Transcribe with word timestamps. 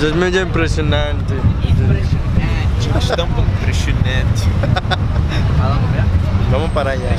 Pues 0.00 0.12
es 0.12 0.18
medio 0.18 0.40
impresionante. 0.40 1.34
Está 2.98 3.22
un 3.22 3.28
poco 3.32 3.46
impresionante. 3.60 4.44
Vamos 6.50 6.70
para 6.70 6.92
allá. 6.92 7.10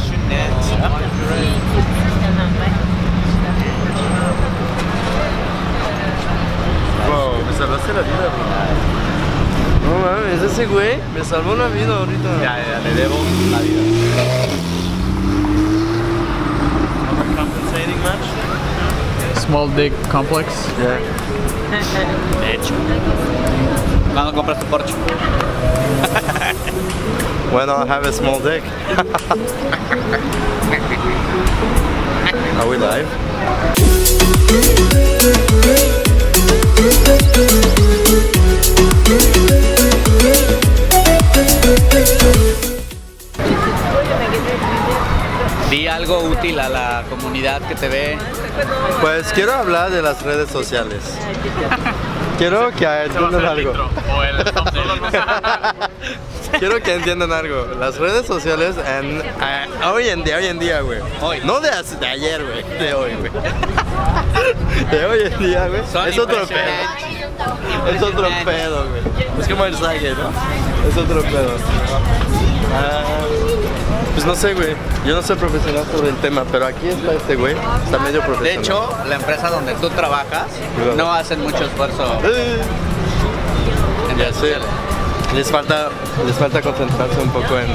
Wow, 7.08 7.46
me 7.46 7.54
salvaste 7.56 7.94
la 7.94 8.02
vida, 8.02 8.28
bro. 8.34 9.86
No 9.86 9.92
mames, 10.00 10.52
ese 10.52 10.66
güey 10.66 10.98
me 11.14 11.24
salvó 11.24 11.56
la 11.56 11.68
vida 11.68 11.96
ahorita. 11.96 12.30
Ya, 12.42 12.58
ya, 12.58 12.80
le 12.80 12.96
debo 12.96 13.16
la 13.52 13.60
vida. 13.60 13.82
Compensating 17.38 18.02
match? 18.02 18.61
Small 19.42 19.68
Dick 19.70 19.92
Complex. 20.10 20.48
Yeah. 20.78 21.00
De 22.40 22.54
hecho. 22.54 22.74
¿Cuándo 24.14 24.34
compras 24.34 24.60
tu 24.60 24.66
Porsche? 24.68 24.94
When 27.52 27.70
I 27.70 27.86
have 27.88 28.06
a 28.06 28.14
small 28.14 28.40
dick. 28.40 28.64
Are 32.60 32.68
we 32.70 32.78
live? 32.78 33.08
Di 45.72 45.88
algo 45.88 46.20
útil 46.20 46.60
a 46.60 46.68
la 46.68 47.04
comunidad 47.10 47.62
que 47.62 47.76
te 47.76 47.88
ve. 47.88 48.18
Pues 49.00 49.32
quiero 49.32 49.54
hablar 49.54 49.90
de 49.90 50.02
las 50.02 50.22
redes 50.22 50.50
sociales. 50.50 51.00
Quiero 52.38 52.72
que 52.72 52.86
entiendan 52.86 53.46
algo. 53.46 53.72
Quiero 56.60 56.84
que 56.84 56.96
entiendan 56.96 57.32
algo. 57.32 57.68
Las 57.80 57.98
redes 58.00 58.28
sociales 58.28 58.76
en, 58.86 59.22
eh, 59.22 59.68
hoy 59.86 60.10
en 60.10 60.26
día, 60.26 60.36
hoy 60.36 60.48
en 60.48 60.60
día, 60.60 60.82
güey. 60.82 61.00
Hoy. 61.22 61.40
No 61.46 61.62
de, 61.62 61.70
ayer, 61.70 62.44
güey. 62.44 62.64
De 62.78 62.94
hoy, 62.94 63.14
güey. 63.14 63.32
De 64.92 65.06
hoy 65.06 65.20
en 65.32 65.40
día, 65.40 65.70
güey. 65.70 65.84
Son 65.90 66.06
Es 66.06 66.20
otro 66.20 66.46
pedo. 66.48 66.60
Es 67.96 68.02
otro 68.02 68.28
pedo, 68.44 68.88
güey. 68.90 69.04
Es 69.40 69.48
como 69.48 69.64
el 69.64 69.78
Sage, 69.78 70.16
¿no? 70.16 70.32
Es 70.90 70.98
otro 70.98 71.22
pedo. 71.22 71.56
Ah, 72.74 73.04
pues 74.14 74.26
no 74.26 74.36
sé, 74.36 74.54
güey. 74.54 74.76
Yo 75.06 75.16
no 75.16 75.22
soy 75.22 75.36
profesional 75.36 75.86
sobre 75.92 76.10
el 76.10 76.16
tema, 76.18 76.44
pero 76.52 76.66
aquí 76.68 76.88
está 76.88 77.14
este 77.14 77.36
güey. 77.36 77.56
Está 77.86 78.00
medio 78.00 78.22
De 78.22 78.28
profesional. 78.28 78.64
hecho, 78.64 78.98
la 79.08 79.16
empresa 79.16 79.50
donde 79.50 79.74
tú 79.76 79.90
trabajas 79.90 80.48
no 80.98 81.12
hacen 81.14 81.42
mucho 81.42 81.64
esfuerzo 81.64 82.04
Eh, 82.24 82.62
en 84.12 84.18
Ya 84.18 84.34
sé. 84.34 84.56
Les 85.36 85.50
falta, 85.50 85.88
les 86.26 86.36
falta 86.36 86.62
concentrarse 86.62 87.18
un 87.22 87.30
poco 87.30 87.58
en 87.58 87.68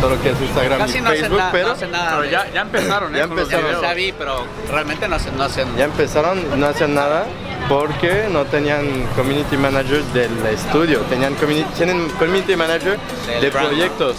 todo 0.00 0.10
lo 0.10 0.20
que 0.20 0.30
es 0.30 0.40
Instagram 0.40 0.78
Casi 0.80 0.98
y 0.98 1.00
no 1.00 1.10
hacen, 1.10 1.20
Facebook, 1.20 1.38
nada, 1.38 1.52
pero 1.52 1.66
no 1.68 1.72
hacen 1.74 1.90
nada. 1.92 2.16
Pero 2.18 2.30
ya, 2.30 2.50
ya 2.52 2.60
empezaron, 2.62 3.14
¿eh? 3.14 3.18
Ya 3.18 3.26
los 3.28 3.38
empezaron. 3.38 3.80
Ya 3.82 3.94
vi, 3.94 4.12
pero 4.12 4.44
realmente 4.72 5.06
no 5.06 5.14
hacen, 5.14 5.36
no 5.36 5.44
hacen. 5.44 5.68
ya 5.76 5.84
empezaron, 5.84 6.58
no 6.60 6.66
hacían 6.66 6.94
nada 6.96 7.24
porque 7.68 8.26
no 8.32 8.44
tenían 8.46 8.84
community 9.14 9.56
manager 9.56 10.02
del 10.14 10.32
estudio, 10.46 10.98
tenían 11.02 11.34
community, 11.36 11.68
tienen 11.76 12.08
community 12.18 12.56
manager 12.56 12.98
Del 13.28 13.40
de 13.40 13.50
brand. 13.50 13.68
proyectos, 13.68 14.16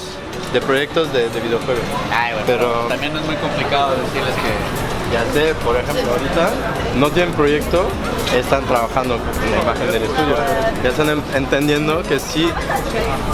de 0.59 0.65
proyectos 0.65 1.11
de, 1.13 1.29
de 1.29 1.39
videojuegos. 1.39 1.83
Ay, 2.11 2.33
Pero- 2.45 2.57
pero 2.59 2.71
también 2.87 3.15
es 3.15 3.25
muy 3.25 3.35
complicado 3.35 3.91
decirles 3.91 4.33
que 4.35 4.87
Ya 5.13 5.23
sé, 5.31 5.53
por 5.63 5.73
ejemplo, 5.77 6.11
ahorita 6.11 6.49
no 6.97 7.09
tienen 7.11 7.33
proyecto, 7.33 7.87
están 8.35 8.65
trabajando 8.65 9.15
en 9.15 9.51
la 9.55 9.61
imagen 9.61 9.87
del 9.91 10.03
estudio. 10.03 10.35
Ya 10.83 10.89
están 10.89 11.09
en- 11.09 11.23
entendiendo 11.33 12.03
que 12.03 12.19
si 12.19 12.51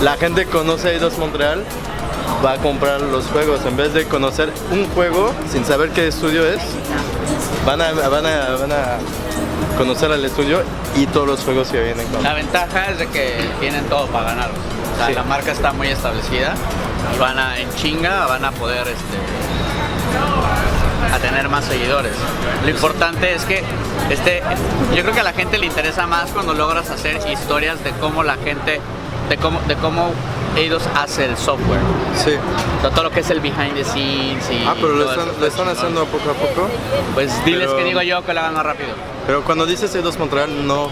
la 0.01 0.15
gente 0.17 0.45
conoce 0.45 0.91
Eidos 0.93 1.17
Montreal, 1.17 1.63
va 2.45 2.51
a 2.53 2.57
comprar 2.57 3.01
los 3.01 3.25
juegos. 3.25 3.61
En 3.65 3.75
vez 3.75 3.91
de 3.95 4.05
conocer 4.05 4.49
un 4.71 4.87
juego 4.89 5.31
sin 5.51 5.65
saber 5.65 5.89
qué 5.89 6.07
estudio 6.09 6.45
es, 6.45 6.59
van 7.65 7.81
a, 7.81 7.91
van 7.93 8.25
a, 8.27 8.55
van 8.59 8.71
a 8.71 8.97
conocer 9.75 10.11
al 10.11 10.23
estudio 10.23 10.61
y 10.95 11.07
todos 11.07 11.25
los 11.27 11.39
juegos 11.43 11.69
que 11.69 11.81
vienen 11.81 12.05
con. 12.09 12.21
la 12.21 12.33
ventaja 12.35 12.91
es 12.91 12.99
de 12.99 13.07
que 13.07 13.49
tienen 13.59 13.85
todo 13.85 14.05
para 14.07 14.25
ganar. 14.25 14.51
O 14.93 14.97
sea, 14.97 15.07
Sí. 15.07 15.13
la 15.15 15.23
marca 15.23 15.51
está 15.51 15.73
muy 15.73 15.87
establecida 15.87 16.53
y 17.15 17.19
van 17.19 17.37
a, 17.39 17.57
en 17.59 17.73
chinga, 17.75 18.25
van 18.27 18.45
a 18.45 18.51
poder 18.51 18.87
este, 18.87 19.17
a 21.13 21.19
tener 21.19 21.49
más 21.49 21.65
seguidores. 21.65 22.13
Lo 22.63 22.69
importante 22.69 23.33
es 23.33 23.43
que 23.45 23.63
este, 24.09 24.41
yo 24.95 25.01
creo 25.03 25.13
que 25.13 25.19
a 25.19 25.23
la 25.23 25.33
gente 25.33 25.57
le 25.57 25.65
interesa 25.65 26.07
más 26.07 26.31
cuando 26.31 26.53
logras 26.53 26.89
hacer 26.89 27.19
historias 27.31 27.83
de 27.83 27.91
cómo 27.91 28.23
la 28.23 28.35
gente, 28.37 28.79
de 29.29 29.37
cómo, 29.37 29.59
de 29.67 29.75
cómo 29.75 30.11
ellos 30.55 30.83
hacen 30.95 31.31
el 31.31 31.37
software. 31.37 31.79
Sí. 32.15 32.31
O 32.77 32.81
sea, 32.81 32.89
todo 32.91 33.03
lo 33.05 33.11
que 33.11 33.21
es 33.21 33.29
el 33.31 33.39
behind 33.39 33.73
the 33.73 33.83
scenes 33.83 34.49
y 34.51 34.63
Ah, 34.67 34.75
pero 34.75 34.89
lo 34.95 35.09
están, 35.09 35.25
lo 35.27 35.33
está 35.33 35.47
están 35.47 35.69
haciendo 35.69 36.05
poco 36.05 36.29
a 36.29 36.33
poco. 36.33 36.69
Pues 37.15 37.43
diles 37.45 37.65
pero- 37.67 37.77
que 37.77 37.83
digo 37.85 38.01
yo 38.03 38.23
que 38.25 38.33
lo 38.33 38.39
hagan 38.39 38.53
más 38.53 38.63
rápido. 38.65 38.89
Pero 39.25 39.41
cuando 39.43 39.65
dices 39.65 39.93
Eidos 39.95 40.19
Montreal 40.19 40.67
no, 40.67 40.89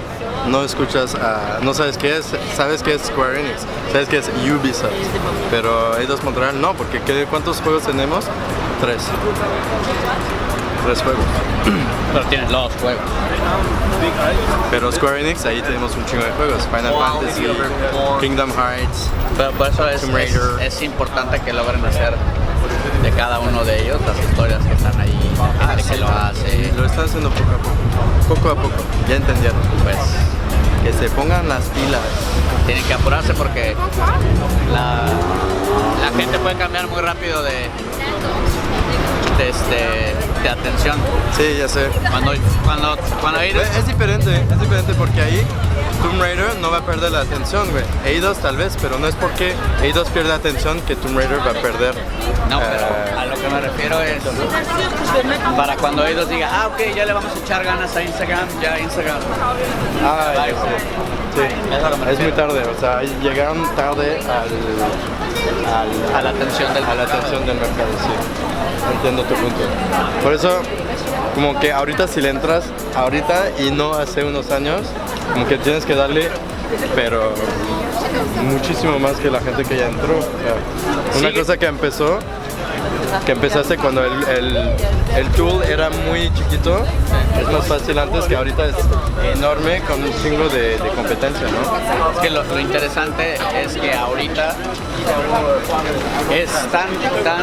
no 0.48 0.64
escuchas, 0.64 1.16
a- 1.16 1.60
no 1.62 1.74
sabes 1.74 1.98
qué 1.98 2.18
es, 2.18 2.26
sabes 2.56 2.82
que 2.84 2.94
es 2.96 3.04
Square 3.04 3.40
Enix, 3.40 3.62
sabes 3.92 4.08
que 4.10 4.18
es 4.18 4.30
Ubisoft. 4.30 4.92
Pero 5.50 5.98
Eidos 5.98 6.24
Montreal 6.24 6.60
no, 6.62 6.74
porque 6.74 7.00
¿qué- 7.02 7.26
¿cuántos 7.30 7.62
juegos 7.62 7.84
tenemos? 7.84 8.26
Tres. 8.82 9.04
Tres 10.86 11.02
juegos. 11.02 11.24
Pero 12.14 12.26
tienes 12.26 12.52
los 12.52 12.74
juegos. 12.82 13.04
Pero 14.72 14.92
Square 14.92 15.22
Enix 15.22 15.46
ahí 15.46 15.62
tenemos 15.62 15.96
un 15.96 16.06
chingo 16.06 16.24
de 16.24 16.32
juegos. 16.32 16.64
Final 16.76 16.94
Fantasy, 16.94 17.46
Kingdom 18.20 18.52
Hearts. 18.52 19.08
Pero 19.38 19.52
por 19.52 19.68
eso 19.68 19.88
es, 19.88 20.02
Tomb 20.02 20.14
Raider. 20.16 20.42
es, 20.62 20.74
es 20.76 20.82
importante 20.82 21.40
que 21.40 21.54
logren 21.54 21.86
hacer 21.86 22.14
de 23.04 23.12
cada 23.12 23.40
uno 23.40 23.64
de 23.64 23.84
ellos 23.84 24.00
las 24.06 24.18
historias 24.20 24.62
que 24.66 24.74
están 24.74 25.00
ahí, 25.00 25.18
la 25.60 25.68
gente 25.76 25.84
que 25.92 25.98
lo 26.00 26.08
hace. 26.10 26.72
Lo 26.76 26.86
están 26.86 27.06
haciendo 27.06 27.30
poco 27.30 27.52
a 27.52 27.58
poco. 27.58 28.36
Poco 28.36 28.50
a 28.50 28.56
poco. 28.56 28.84
Ya 29.08 29.16
entendieron. 29.16 29.58
Pues 29.84 29.96
Que 30.84 30.92
se 30.94 31.10
pongan 31.10 31.48
las 31.48 31.64
pilas. 31.66 32.02
tienen 32.66 32.84
que 32.86 32.94
apurarse 32.94 33.34
porque 33.34 33.76
la, 34.74 35.04
la 36.02 36.18
gente 36.18 36.40
puede 36.40 36.56
cambiar 36.56 36.88
muy 36.88 37.02
rápido 37.02 37.44
de, 37.44 37.68
de, 39.38 39.50
este, 39.50 40.16
de 40.44 40.50
atención. 40.50 40.98
Sí, 41.38 41.56
ya 41.60 41.68
sé. 41.68 41.88
Cuando, 42.10 42.34
cuando, 42.64 42.98
cuando 43.22 43.40
Es, 43.42 43.56
eres- 43.56 43.76
es 43.78 43.88
diferente, 43.88 44.36
es 44.36 44.60
diferente 44.60 44.94
porque 44.96 45.22
ahí 45.22 45.46
Tomb 46.02 46.20
Raider 46.20 46.56
no 46.60 46.72
va 46.72 46.78
a 46.78 46.86
perder 46.86 47.12
la 47.12 47.22
atención, 47.22 47.70
güey. 47.72 47.84
Eidos 48.06 48.38
tal 48.40 48.58
vez, 48.58 48.76
pero 48.82 48.98
no 48.98 49.08
es 49.08 49.16
porque 49.16 49.54
Eidos 49.82 50.08
pierde 50.10 50.30
la 50.30 50.36
atención 50.36 50.82
que 50.82 50.96
Tomb 50.96 51.18
Raider 51.18 51.40
va 51.40 51.52
a 51.52 51.62
perder. 51.62 51.94
No, 52.50 52.60
eh, 52.60 52.64
pero 52.72 53.20
a 53.20 53.26
lo 53.26 53.36
que 53.36 53.48
me 53.50 53.62
refiero 53.62 54.02
es 54.02 54.22
para 55.56 55.76
cuando 55.78 56.06
ellos 56.06 56.28
digan, 56.30 56.50
ah, 56.52 56.68
ok, 56.68 56.96
ya 56.96 57.06
le 57.06 57.14
vamos 57.14 57.32
a 57.36 57.40
echar 57.40 57.64
ganas 57.64 57.96
a 57.96 58.02
Instagram, 58.02 58.48
ya 58.62 58.80
Instagram. 58.80 59.18
ah, 60.04 60.34
Bye. 60.36 60.54
Sí, 61.34 61.42
Es 62.12 62.20
muy 62.20 62.32
tarde, 62.34 62.62
o 62.66 62.80
sea, 62.80 63.02
llegaron 63.22 63.64
tarde 63.76 64.20
al, 64.20 65.74
al- 65.74 66.16
A 66.16 66.22
la 66.24 66.30
atención 66.32 66.74
del 66.74 66.84
a 66.84 66.88
la 66.90 66.96
mercado. 66.96 67.20
atención 67.20 67.46
del 67.46 67.56
mercado, 67.56 67.90
sí. 68.02 68.94
Entiendo 68.96 69.24
tu 69.24 69.36
punto. 69.36 69.62
Por 70.24 70.34
eso, 70.34 70.62
como 71.36 71.58
que 71.60 71.72
ahorita 71.72 72.08
si 72.08 72.20
le 72.20 72.30
entras, 72.30 72.66
ahorita 72.98 73.52
y 73.60 73.72
no 73.72 73.94
hace 73.94 74.24
unos 74.26 74.52
años, 74.52 74.82
como 75.34 75.48
que 75.48 75.58
tienes 75.58 75.86
que 75.86 75.96
darle, 75.96 76.30
pero 76.96 77.34
muchísimo 78.44 79.00
más 79.00 79.14
que 79.18 79.30
la 79.30 79.40
gente 79.40 79.64
que 79.64 79.78
ya 79.78 79.88
entró. 79.88 80.18
O 80.18 80.22
sea, 80.22 81.20
Una 81.20 81.30
Sí. 81.30 81.36
cosa 81.36 81.58
que 81.58 81.66
empezó, 81.66 82.20
que 83.26 83.32
empezaste 83.34 83.78
cuando 83.78 84.04
el, 84.04 84.12
el- 84.30 84.72
el 85.18 85.28
tool 85.32 85.62
era 85.64 85.90
muy 85.90 86.32
chiquito, 86.34 86.86
es 87.40 87.48
más 87.52 87.68
fácil 87.68 88.00
antes 88.00 88.24
que 88.26 88.36
ahorita 88.36 88.66
es 88.68 88.76
enorme 89.36 89.82
con 89.82 90.02
un 90.02 90.12
chingo 90.24 90.48
de, 90.48 90.78
de 90.78 90.90
competencia, 90.96 91.48
¿no? 91.48 92.12
Es 92.14 92.20
que 92.22 92.30
lo, 92.30 92.44
lo 92.44 92.60
interesante 92.60 93.36
es 93.62 93.74
que 93.76 93.94
ahorita 93.94 94.56
es 96.34 96.50
tan, 96.72 96.88
tan, 97.24 97.42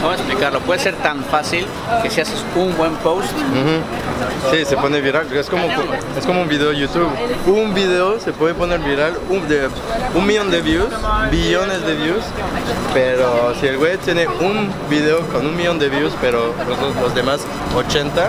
¿cómo 0.00 0.12
explicarlo? 0.14 0.60
Puede 0.60 0.80
ser 0.80 0.94
tan 0.96 1.22
fácil 1.24 1.66
que 2.02 2.10
si 2.10 2.20
haces 2.22 2.42
un 2.56 2.74
buen 2.76 2.94
post, 2.96 3.30
Ujú. 3.32 4.50
Sí, 4.50 4.64
se 4.64 4.76
pone 4.76 5.00
viral. 5.00 5.26
Es 5.32 5.48
como, 5.50 5.64
es 5.66 6.24
como 6.26 6.42
un 6.42 6.48
video 6.48 6.70
de 6.70 6.76
YouTube. 6.78 7.08
Un 7.46 7.74
video 7.74 8.18
se 8.20 8.32
puede 8.32 8.54
poner 8.54 8.78
viral, 8.80 9.14
un, 9.28 9.46
de, 9.48 9.68
un 10.14 10.26
millón 10.26 10.50
de 10.50 10.60
views, 10.62 10.88
billones 11.30 11.84
de 11.84 11.94
views. 11.96 12.22
Pero 12.92 13.54
si 13.60 13.66
el 13.66 13.76
güey 13.78 13.96
tiene 13.98 14.26
un 14.28 14.53
video 14.88 15.20
con 15.28 15.46
un 15.46 15.56
millón 15.56 15.78
de 15.78 15.88
views, 15.88 16.12
pero 16.20 16.54
los, 16.68 16.96
los 16.96 17.14
demás 17.14 17.40
80, 17.74 18.28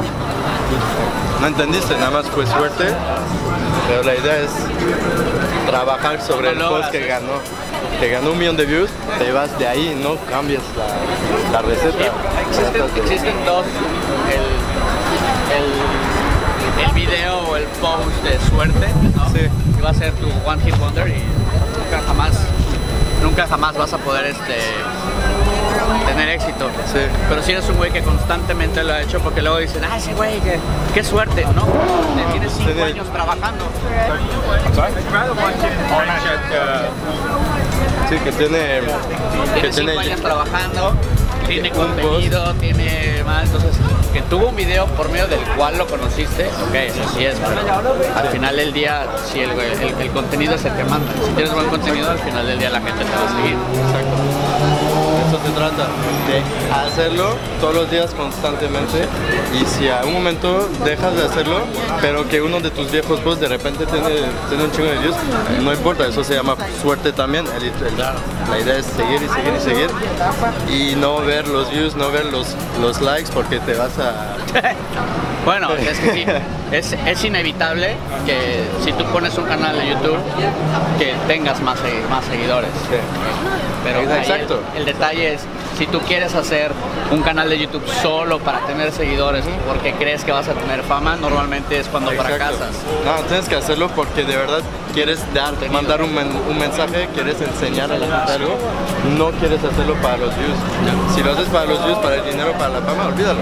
no 1.42 1.48
entendiste, 1.48 1.95
nada 1.95 2.12
más 2.12 2.25
fue 2.27 2.45
suerte. 2.45 2.86
Pero 3.88 4.04
la 4.04 4.16
idea 4.16 4.39
es 4.39 4.50
trabajar 5.68 6.22
sobre 6.22 6.51
el 6.51 6.57
post 6.57 6.89
que 6.92 7.06
ganó. 7.06 7.39
Que 8.00 8.10
ganó 8.10 8.31
un 8.31 8.39
millón 8.39 8.57
de 8.57 8.66
views, 8.66 8.89
te 9.19 9.31
vas 9.31 9.57
de 9.57 9.68
ahí, 9.68 9.98
no 10.04 10.18
cambias 10.30 10.63
la, 10.75 11.51
la 11.51 11.62
receta. 11.62 12.12
existen, 12.50 13.04
existen 13.04 13.45
dos, 13.45 13.66
el, 14.33 14.45
el, 15.56 16.88
el 16.88 16.94
video 16.94 17.39
o 17.48 17.56
el 17.56 17.63
post 17.80 18.24
de 18.24 18.38
suerte 18.50 18.56
suerte, 18.56 18.88
¿no? 19.16 19.30
Sí. 19.30 19.48
Y 19.77 19.81
va 19.81 19.89
a 19.92 19.94
ser 19.94 20.12
tu 20.13 20.27
one 20.45 20.62
hit 20.63 20.77
wonder 20.77 21.07
y 21.07 21.24
nunca 21.77 22.01
jamás, 22.06 22.33
nunca 23.22 23.48
jamás 23.48 23.77
vas 23.77 23.94
a 23.94 23.98
poder 23.98 24.25
este 24.25 24.57
tener 26.06 26.30
éxito. 26.30 26.69
Sí. 26.92 27.00
Pero 27.30 27.42
si 27.42 27.51
eres 27.51 27.68
un 27.69 27.77
güey 27.77 27.92
que 27.92 28.01
constantemente 28.01 28.83
lo 28.83 28.94
ha 28.94 29.01
hecho, 29.01 29.19
porque 29.19 29.42
luego 29.42 29.57
dicen, 29.57 29.83
ah, 29.83 29.98
ese 29.98 30.13
güey, 30.13 30.39
qué, 30.42 30.60
qué 30.94 31.04
suerte, 31.04 31.45
¿no? 31.56 31.66
Tienes 32.31 32.51
cinco 32.54 32.83
años 32.83 33.07
trabajando. 33.12 33.66
Sí, 38.10 38.18
que 38.24 38.31
tiene. 38.31 38.81
Que 39.62 39.69
Tiene 39.69 39.74
cinco 39.74 40.00
años 40.00 40.22
trabajando, 40.22 40.94
tiene 41.47 41.69
contenido, 41.71 42.53
tiene 42.59 43.24
más, 43.25 43.44
entonces 43.45 43.71
que 44.13 44.21
tuvo 44.24 44.47
un 44.50 44.56
video 44.56 44.86
por 44.88 45.09
medio 45.09 45.27
del 45.27 45.39
cual 45.57 45.77
lo 45.77 45.86
conociste, 45.88 46.45
ok, 46.45 46.75
eso 46.75 47.01
sí 47.18 47.25
es, 47.25 47.36
pero 47.36 47.62
al 48.15 48.27
final 48.30 48.56
del 48.56 48.71
día, 48.74 49.06
si 49.31 49.42
el, 49.42 49.51
el- 49.51 50.01
el 50.01 50.09
contenido 50.12 50.56
es 50.56 50.63
el 50.65 50.74
que 50.74 50.83
manda, 50.86 51.12
si 51.25 51.31
tienes 51.33 51.53
buen 51.53 51.68
contenido, 51.68 52.09
al 52.12 52.19
final 52.19 52.45
del 52.47 52.57
día 52.59 52.69
la 52.69 52.80
gente 52.81 53.03
te 53.03 53.12
va 53.12 53.25
a 53.25 53.36
seguir. 53.36 53.56
Exacto. 53.56 54.15
Eso 55.27 55.39
se 55.44 55.51
trata, 55.51 55.88
de 56.30 56.74
hacerlo 56.88 57.36
todos 57.59 57.74
los 57.75 57.91
días 57.91 58.12
constantemente 58.13 59.06
y 59.59 59.65
si 59.65 59.89
a 59.89 60.01
un 60.06 60.13
momento 60.13 60.69
dejas 60.86 61.15
de 61.15 61.25
hacerlo, 61.25 61.62
pero 62.00 62.27
que 62.30 62.41
uno 62.41 62.59
de 62.62 62.69
tus 62.69 62.89
viejos 62.91 63.19
posts 63.21 63.41
de 63.41 63.48
repente 63.50 63.86
tiene, 63.88 64.07
tiene 64.50 64.63
un 64.63 64.71
chingo 64.71 64.88
de 64.88 64.98
views, 65.00 65.15
no 65.62 65.74
importa, 65.74 66.07
eso 66.07 66.24
se 66.24 66.36
llama 66.36 66.56
suerte 66.81 67.12
también. 67.12 67.45
El- 67.48 67.71
La 68.50 68.59
idea 68.59 68.77
es 68.77 68.86
seguir 68.86 69.19
y 69.24 69.27
seguir 69.27 69.53
y 69.57 69.62
seguir 69.62 70.91
y 70.94 70.95
no 70.95 71.18
ver 71.21 71.34
los 71.47 71.69
views, 71.71 71.95
no 71.95 72.11
ver 72.11 72.25
los, 72.25 72.55
los 72.81 73.01
likes 73.01 73.29
porque 73.33 73.59
te 73.59 73.73
vas 73.75 73.97
a... 73.99 74.37
Bueno, 75.45 75.71
es 75.75 75.99
que 75.99 76.11
sí, 76.11 76.25
es, 76.71 76.93
es 77.05 77.23
inevitable 77.23 77.95
que 78.25 78.63
si 78.83 78.91
tú 78.93 79.03
pones 79.13 79.37
un 79.37 79.45
canal 79.45 79.77
de 79.77 79.89
YouTube, 79.89 80.17
que 80.97 81.13
tengas 81.27 81.61
más, 81.61 81.77
más 82.09 82.25
seguidores. 82.25 82.71
Pero 83.83 83.99
Exacto. 83.99 84.63
El, 84.73 84.79
el 84.79 84.85
detalle 84.85 85.35
es, 85.35 85.41
si 85.77 85.88
tú 85.88 86.00
quieres 86.01 86.33
hacer 86.36 86.72
un 87.12 87.22
canal 87.22 87.50
de 87.50 87.57
YouTube 87.60 87.83
solo 88.01 88.39
para 88.39 88.60
tener 88.66 88.92
seguidores, 88.92 89.44
porque 89.68 89.94
crees 89.94 90.24
que 90.24 90.31
vas 90.31 90.48
a 90.48 90.54
tener 90.54 90.81
fama, 90.83 91.16
normalmente 91.18 91.77
es 91.80 91.88
cuando 91.88 92.12
Exacto. 92.12 92.36
fracasas. 92.36 92.75
No, 93.06 93.16
tienes 93.27 93.48
que 93.50 93.56
hacerlo 93.56 93.89
porque 93.95 94.24
de 94.24 94.36
verdad 94.38 94.60
quieres 94.94 95.19
dar, 95.33 95.54
mandar 95.72 96.01
un, 96.01 96.13
men- 96.16 96.31
un 96.50 96.57
mensaje, 96.57 97.07
quieres 97.13 97.36
enseñar 97.42 97.92
a 97.92 97.98
la 97.98 98.06
gente 98.07 98.31
algo, 98.33 98.56
no 99.18 99.31
quieres 99.39 99.63
hacerlo 99.63 99.94
para 100.01 100.18
los 100.18 100.36
views. 100.38 100.57
Si 101.16 101.22
lo 101.24 101.33
haces 101.33 101.48
para 101.50 101.66
los 101.66 101.83
views, 101.86 101.98
para 102.00 102.16
el 102.16 102.25
dinero, 102.25 102.54
para 102.54 102.69
la 102.69 102.81
fama, 102.81 103.07
olvídalo. 103.07 103.39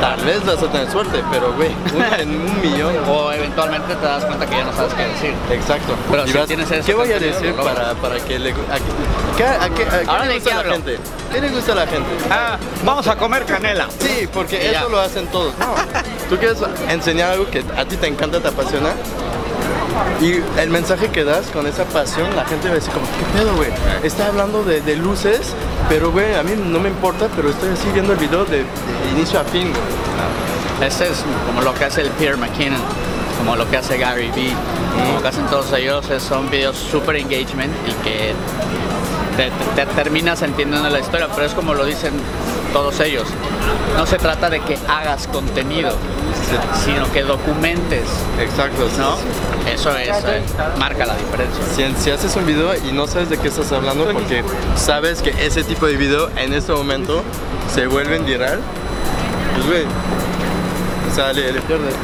Tal 0.00 0.20
vez 0.24 0.44
vas 0.44 0.62
a 0.62 0.66
tener 0.70 0.90
suerte, 0.90 1.22
pero 1.32 1.52
güey, 1.54 1.70
en 2.18 2.28
un 2.30 2.60
millón. 2.60 2.94
O 3.08 3.32
eventualmente 3.32 3.94
te 3.94 4.04
das 4.06 4.24
cuenta 4.24 4.46
que 4.46 4.56
ya 4.56 4.64
no 4.64 4.72
sabes 4.72 4.94
qué 4.94 5.02
decir. 5.06 5.34
Exacto. 5.50 5.94
Pero 6.10 6.24
Y 6.24 6.28
si 6.28 6.38
vas, 6.38 6.46
tienes 6.46 6.70
eso, 6.70 6.86
¿Qué 6.86 6.94
voy 6.94 7.10
a 7.12 7.18
decir 7.18 7.54
para, 7.54 7.94
para 7.94 8.16
que 8.20 8.38
le 8.38 8.50
a, 8.52 10.10
Ahora, 10.10 10.24
le 10.26 10.34
¿de 10.34 10.38
gusta 10.40 10.62
la 10.62 10.72
gente? 10.72 10.98
¿Qué 11.34 11.40
le 11.40 11.48
gusta 11.50 11.72
a 11.72 11.74
la 11.74 11.86
gente? 11.88 12.08
Ah, 12.30 12.56
vamos 12.84 13.08
a 13.08 13.16
comer 13.16 13.44
canela. 13.44 13.88
Sí, 13.98 14.28
porque 14.32 14.68
Y 14.68 14.70
ya. 14.72 14.80
eso 14.80 14.88
lo 14.88 15.00
hacen 15.00 15.26
todos. 15.26 15.52
No. 15.58 15.74
Tú 16.28 16.36
quieres 16.38 16.58
enseñar 16.88 17.32
algo 17.32 17.50
que 17.50 17.64
a 17.76 17.84
ti 17.84 17.96
te 17.96 18.06
encanta, 18.06 18.38
te 18.40 18.46
apasiona. 18.46 18.90
Y 20.20 20.40
el 20.60 20.70
mensaje 20.70 21.08
que 21.08 21.24
das 21.24 21.46
con 21.48 21.66
esa 21.66 21.84
pasión, 21.86 22.34
la 22.36 22.44
gente 22.44 22.68
va 22.68 22.72
a 22.72 22.76
decir 22.76 22.92
como, 22.92 23.04
¿qué 23.06 23.38
pedo, 23.38 23.54
güey? 23.56 23.68
Está 24.04 24.26
hablando 24.28 24.62
de, 24.62 24.80
de 24.80 24.94
luces, 24.96 25.54
pero, 25.88 26.12
güey, 26.12 26.34
a 26.34 26.44
mí 26.44 26.52
no 26.56 26.78
me 26.78 26.88
importa, 26.88 27.28
pero 27.34 27.50
estoy 27.50 27.70
así 27.70 27.88
viendo 27.92 28.12
el 28.12 28.18
video 28.20 28.44
de, 28.44 28.58
de 28.58 29.10
inicio 29.16 29.40
a 29.40 29.44
fin, 29.44 29.70
güey. 29.72 30.88
Este 30.88 31.08
es 31.08 31.18
como 31.46 31.62
lo 31.62 31.74
que 31.74 31.84
hace 31.84 32.02
el 32.02 32.10
Pierre 32.10 32.36
McKinnon, 32.36 32.80
como 33.38 33.56
lo 33.56 33.68
que 33.68 33.76
hace 33.76 33.98
Gary 33.98 34.30
Vee, 34.36 34.54
como 35.04 35.20
que 35.20 35.28
hacen 35.28 35.46
todos 35.46 35.72
ellos, 35.72 36.04
son 36.20 36.48
videos 36.48 36.76
super 36.76 37.16
engagement 37.16 37.72
y 37.88 37.92
que 38.04 38.34
te, 39.36 39.50
te- 39.50 39.86
te 39.86 39.94
terminas 39.94 40.42
entendiendo 40.42 40.88
la 40.88 41.00
historia, 41.00 41.28
pero 41.34 41.46
es 41.46 41.54
como 41.54 41.74
lo 41.74 41.84
dicen 41.84 42.12
todos 42.72 42.98
ellos. 43.00 43.24
No 43.96 44.06
se 44.06 44.16
trata 44.18 44.50
de 44.50 44.60
que 44.60 44.76
hagas 44.88 45.26
contenido, 45.28 45.96
sino 46.84 47.10
que 47.12 47.22
documentes, 47.22 48.02
Exacto. 48.40 48.88
¿no? 48.98 49.16
Eso 49.72 49.96
es, 49.96 50.08
eh, 50.24 50.42
marca 50.78 51.06
la 51.06 51.14
diferencia. 51.16 51.64
Si, 51.96 52.02
si 52.04 52.10
haces 52.10 52.34
un 52.36 52.44
video 52.46 52.74
y 52.88 52.92
no 52.92 53.06
sabes 53.06 53.30
de 53.30 53.38
qué 53.38 53.48
estás 53.48 53.70
hablando 53.72 54.04
porque 54.12 54.42
sabes 54.76 55.22
que 55.22 55.30
ese 55.44 55.62
tipo 55.64 55.86
de 55.86 55.96
video 55.96 56.28
en 56.36 56.52
este 56.52 56.72
momento 56.72 57.22
se 57.72 57.86
vuelven 57.86 58.26
viral, 58.26 58.58
pues 59.54 59.66
güey, 59.66 59.84
o 61.10 61.14
sea, 61.14 61.32
le, 61.32 61.52
le 61.52 61.60
pierdes. 61.62 61.94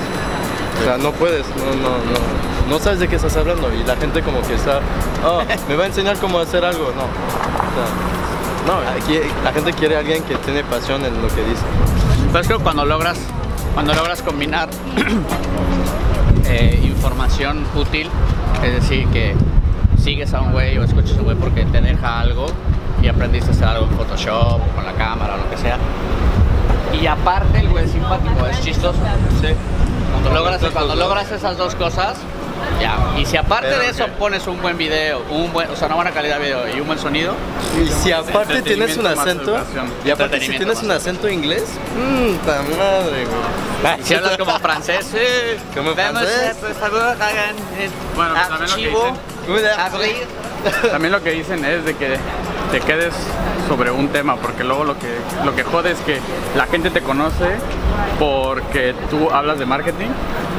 O 0.81 0.85
sea, 0.85 0.97
no 0.97 1.13
puedes, 1.13 1.47
no, 1.57 1.67
no, 1.77 1.91
no, 1.99 2.71
no 2.71 2.79
sabes 2.79 3.01
de 3.01 3.09
qué 3.09 3.17
estás 3.17 3.37
hablando 3.37 3.73
y 3.75 3.85
la 3.85 3.97
gente 3.97 4.23
como 4.23 4.41
que 4.43 4.55
está, 4.55 4.81
oh, 5.25 5.43
me 5.69 5.77
va 5.77 5.85
a 5.85 5.87
enseñar 5.89 6.17
cómo 6.19 6.39
hacer 6.39 6.65
algo, 6.65 6.93
no. 6.97 7.03
O 7.03 7.73
sea, 7.75 7.87
no, 8.67 8.79
aquí 8.97 9.19
la 9.45 9.53
gente 9.53 9.73
quiere 9.73 9.97
a 9.97 9.99
alguien 10.01 10.23
que 10.23 10.37
tiene 10.37 10.65
pasión 10.65 11.05
en 11.05 11.21
lo 11.21 11.29
que 11.29 11.45
dice. 11.45 11.63
Pero 12.29 12.41
es 12.41 12.49
que 12.49 12.55
cuando 12.55 12.85
logras, 12.85 13.19
cuando 13.75 13.93
logras 13.93 14.23
combinar 14.23 14.69
eh, 16.47 16.81
información 16.83 17.65
útil, 17.75 18.09
es 18.63 18.73
decir, 18.73 19.07
que 19.09 19.35
sigues 19.99 20.33
a 20.33 20.41
un 20.41 20.53
güey 20.53 20.79
o 20.79 20.85
escuchas 20.85 21.17
a 21.17 21.21
un 21.21 21.25
güey 21.25 21.37
porque 21.37 21.65
te 21.65 21.81
deja 21.81 22.21
algo 22.21 22.47
y 23.03 23.09
aprendiste 23.09 23.51
a 23.51 23.53
hacer 23.53 23.69
algo 23.69 23.87
en 23.87 23.97
Photoshop, 23.97 24.61
con 24.75 24.85
la 24.85 24.93
cámara 24.93 25.35
o 25.35 25.39
lo 25.39 25.51
que 25.51 25.57
sea. 25.57 25.79
Y 27.01 27.07
aparte 27.07 27.61
el 27.61 27.69
güey 27.69 27.85
es 27.85 27.93
simpático, 27.93 28.47
es 28.47 28.61
chistoso. 28.61 28.99
Cuando 30.11 30.31
logras, 30.31 30.61
cuando 30.73 30.95
logras 30.95 31.31
esas 31.31 31.57
dos 31.57 31.75
cosas, 31.75 32.17
ya. 32.81 32.97
Y 33.19 33.27
si 33.27 33.37
aparte 33.37 33.69
Pero, 33.69 33.83
de 33.83 33.89
eso 33.91 34.07
pones 34.19 34.47
un 34.47 34.61
buen 34.61 34.77
video, 34.77 35.23
un 35.31 35.53
buen, 35.53 35.71
o 35.71 35.77
sea, 35.77 35.87
una 35.87 35.97
buena 35.97 36.11
calidad 36.13 36.39
de 36.39 36.47
video 36.47 36.77
y 36.77 36.81
un 36.81 36.87
buen 36.87 36.99
sonido, 36.99 37.35
Y 37.83 37.89
si 37.89 38.13
aparte 38.13 38.63
tienes 38.63 38.97
un 38.97 39.07
acento, 39.07 39.59
y 40.05 40.11
aparte 40.11 40.41
si 40.41 40.57
tienes 40.57 40.83
un 40.83 40.91
acento 40.91 41.29
inglés, 41.29 41.65
mmm, 41.97 42.35
ta 42.47 42.63
madre, 42.63 43.27
güey. 43.27 44.03
si 44.03 44.15
hablas 44.15 44.37
como 44.37 44.59
francés, 44.59 45.07
sí. 45.11 45.59
Como 45.75 45.95
francés. 45.95 46.57
Bueno, 48.17 48.35
también 48.35 48.51
lo 48.51 48.59
que 48.59 48.65
archivo, 48.65 49.19
dicen. 49.47 49.81
abrir. 49.81 50.27
También 50.91 51.13
lo 51.13 51.23
que 51.23 51.31
dicen 51.31 51.65
es 51.65 51.85
de 51.85 51.97
que 51.97 52.19
te 52.71 52.81
quedes 52.81 53.15
sobre 53.69 53.91
un 53.91 54.09
tema, 54.09 54.37
porque 54.37 54.65
luego 54.65 54.85
lo 54.85 54.99
que, 54.99 55.09
lo 55.45 55.55
que 55.55 55.63
jode 55.65 55.93
es 55.93 55.99
que 56.01 56.19
la 56.57 56.67
gente 56.67 56.91
te 56.91 57.01
conoce 57.01 57.57
porque 58.19 58.95
tú 59.11 59.31
hablas 59.31 59.59
de 59.59 59.67
marketing 59.67 60.09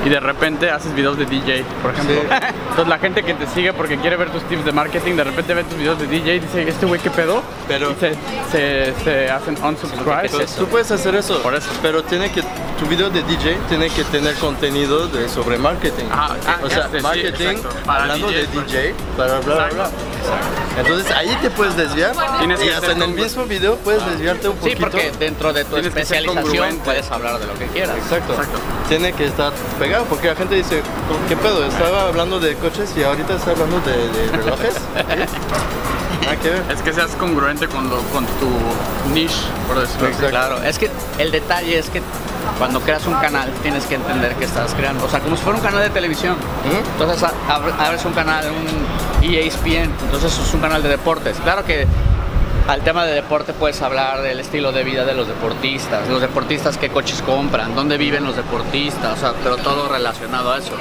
y 0.05 0.09
de 0.09 0.19
repente 0.19 0.71
haces 0.71 0.93
videos 0.95 1.17
de 1.17 1.25
DJ, 1.25 1.63
por 1.81 1.91
ejemplo. 1.91 2.15
Sí. 2.21 2.27
Entonces 2.69 2.87
la 2.87 2.97
gente 2.99 3.23
que 3.23 3.33
te 3.33 3.45
sigue 3.47 3.73
porque 3.73 3.97
quiere 3.97 4.15
ver 4.17 4.29
tus 4.31 4.43
tips 4.43 4.65
de 4.65 4.71
marketing, 4.71 5.15
de 5.15 5.23
repente 5.25 5.53
ve 5.53 5.63
tus 5.63 5.77
videos 5.77 5.99
de 5.99 6.07
DJ 6.07 6.35
y 6.35 6.39
dice, 6.39 6.67
¿este 6.67 6.85
güey 6.85 6.99
qué 6.99 7.09
pedo? 7.11 7.43
Pero- 7.67 7.91
Y 7.91 7.95
se, 7.95 8.13
se, 8.51 8.93
se 9.03 9.29
hacen 9.29 9.57
unsubscribe. 9.63 10.29
Tú 10.57 10.65
puedes 10.67 10.89
hacer 10.91 11.15
eso, 11.15 11.39
Por 11.41 11.53
eso. 11.55 11.69
pero 11.81 12.03
tiene 12.03 12.31
que 12.31 12.41
tu 12.81 12.87
video 12.87 13.11
de 13.11 13.21
DJ 13.23 13.57
tiene 13.69 13.89
que 13.91 14.03
tener 14.05 14.33
contenido 14.35 15.07
de 15.07 15.29
sobre 15.29 15.57
marketing. 15.59 16.05
Ajá, 16.11 16.35
o 16.63 16.67
sea, 16.69 16.89
sí, 16.91 16.97
sí, 16.97 17.01
marketing. 17.03 17.57
Para 17.85 18.01
hablando 18.03 18.27
de 18.31 18.43
pues. 18.45 18.65
DJ, 18.65 18.95
para 19.15 19.39
bla 19.39 19.55
bla 19.55 19.67
bla. 19.69 19.89
Entonces 20.79 21.11
ahí 21.15 21.37
te 21.43 21.49
puedes 21.51 21.75
desviar 21.77 22.13
y 22.65 22.69
hasta 22.69 22.91
en 22.93 23.01
el 23.03 23.09
mismo 23.11 23.45
video 23.45 23.75
puedes 23.77 24.03
desviarte 24.07 24.47
un 24.49 24.55
Sí, 24.55 24.59
poquito. 24.61 24.81
porque 24.81 25.11
dentro 25.19 25.53
de 25.53 25.63
tu 25.63 25.71
Tienes 25.75 25.87
especialización 25.95 26.77
puedes 26.83 27.11
hablar 27.11 27.39
de 27.39 27.45
lo 27.45 27.53
que 27.53 27.67
quieras. 27.67 27.95
Exacto. 27.97 28.33
Exacto. 28.33 28.59
Tiene 28.89 29.13
que 29.13 29.25
estar 29.25 29.53
pegado 29.79 30.05
porque 30.05 30.27
la 30.29 30.35
gente 30.35 30.55
dice, 30.55 30.81
¿qué 31.29 31.37
pedo? 31.37 31.63
Estaba 31.65 32.07
hablando 32.07 32.39
de 32.39 32.55
coches 32.55 32.89
y 32.97 33.03
ahorita 33.03 33.35
está 33.35 33.51
hablando 33.51 33.79
de, 33.81 34.07
de 34.09 34.37
relojes. 34.37 34.73
Que 36.41 36.49
ver. 36.49 36.63
Es 36.73 36.81
que 36.81 36.93
seas 36.93 37.11
congruente 37.19 37.67
con, 37.67 37.89
lo- 37.89 38.01
con 38.13 38.25
tu 38.25 38.49
niche, 39.13 39.35
por 39.67 39.79
decirlo 39.79 40.07
así. 40.07 40.15
Exacto. 40.15 40.29
Claro, 40.29 40.63
es 40.63 40.79
que 40.79 40.89
el 41.19 41.29
detalle 41.29 41.77
es 41.77 41.89
que 41.89 42.01
cuando 42.57 42.79
creas 42.81 43.05
un 43.07 43.15
canal 43.15 43.49
tienes 43.61 43.85
que 43.85 43.95
entender 43.95 44.35
que 44.35 44.45
estás 44.45 44.73
creando, 44.73 45.05
o 45.05 45.09
sea, 45.09 45.19
como 45.19 45.35
si 45.35 45.43
fuera 45.43 45.57
un 45.57 45.63
canal 45.63 45.81
de 45.81 45.89
televisión. 45.89 46.35
Entonces 46.93 47.29
abres 47.79 48.05
un 48.05 48.13
canal, 48.13 48.45
un 48.51 49.23
ESPN, 49.33 49.91
entonces 50.03 50.37
es 50.37 50.53
un 50.53 50.61
canal 50.61 50.81
de 50.83 50.89
deportes. 50.89 51.37
Claro 51.43 51.65
que 51.65 51.87
al 52.67 52.81
tema 52.81 53.05
de 53.05 53.13
deporte 53.15 53.53
puedes 53.53 53.81
hablar 53.81 54.21
del 54.21 54.39
estilo 54.39 54.71
de 54.71 54.83
vida 54.83 55.03
de 55.03 55.13
los 55.15 55.27
deportistas, 55.27 56.07
los 56.07 56.21
deportistas 56.21 56.77
qué 56.77 56.89
coches 56.89 57.21
compran, 57.23 57.75
dónde 57.75 57.97
viven 57.97 58.23
los 58.23 58.35
deportistas, 58.35 59.17
o 59.17 59.19
sea, 59.19 59.33
pero 59.43 59.57
todo 59.57 59.89
relacionado 59.89 60.51
a 60.53 60.59
eso. 60.59 60.73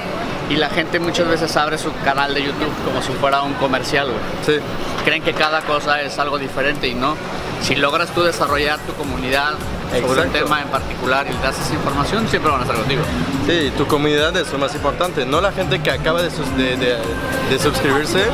Y 0.50 0.56
la 0.56 0.68
gente 0.68 0.98
muchas 1.00 1.28
veces 1.28 1.56
abre 1.56 1.78
su 1.78 1.90
canal 2.04 2.34
de 2.34 2.42
YouTube 2.42 2.72
como 2.84 3.00
si 3.02 3.12
fuera 3.12 3.42
un 3.42 3.54
comercial, 3.54 4.08
güey 4.10 4.20
Sí. 4.58 4.62
creen 5.04 5.22
que 5.22 5.32
cada 5.32 5.62
cosa 5.62 6.02
es 6.02 6.18
algo 6.18 6.38
diferente 6.38 6.86
y 6.88 6.94
no. 6.94 7.16
Si 7.62 7.76
logras 7.76 8.10
tú 8.10 8.22
desarrollar 8.22 8.78
tu 8.80 8.92
comunidad 8.94 9.54
sobre 9.98 10.22
un 10.22 10.30
tema 10.30 10.62
en 10.62 10.68
particular 10.68 11.26
y 11.28 11.32
le 11.32 11.40
das 11.40 11.58
esa 11.58 11.74
información, 11.74 12.28
siempre 12.28 12.50
van 12.50 12.60
a 12.60 12.62
estar 12.62 12.76
contigo. 12.76 13.02
Sí, 13.46 13.72
tu 13.76 13.86
comunidad 13.86 14.36
es 14.36 14.52
lo 14.52 14.58
más 14.58 14.74
importante, 14.74 15.26
no 15.26 15.40
la 15.40 15.52
gente 15.52 15.80
que 15.80 15.90
acaba 15.90 16.22
de, 16.22 16.30
suscribirse, 16.30 18.24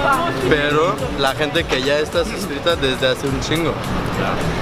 pero 0.49 0.95
la 1.19 1.35
gente 1.35 1.65
que 1.65 1.83
ya 1.83 1.99
está 1.99 2.25
suscrita 2.25 2.77
desde 2.77 3.09
hace 3.09 3.27
un 3.27 3.41
chingo. 3.41 3.73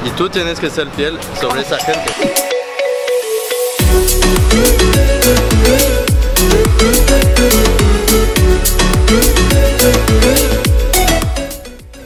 Y 0.04 0.10
tú 0.10 0.28
tienes 0.28 0.60
que 0.60 0.70
ser 0.70 0.88
fiel 0.90 1.18
sobre 1.40 1.62
esa 1.62 1.78
gente. 1.78 2.12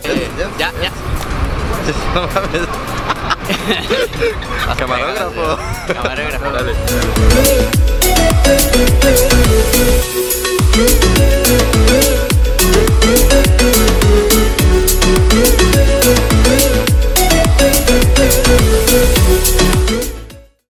Eh, 0.04 0.28
ya, 0.58 0.72
ya. 0.80 0.90
Camarógrafo. 4.78 5.58
Camarógrafo. 5.86 7.18